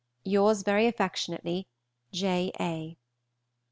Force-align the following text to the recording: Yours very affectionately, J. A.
Yours 0.23 0.63
very 0.63 0.87
affectionately, 0.87 1.67
J. 2.11 2.51
A. 2.59 2.97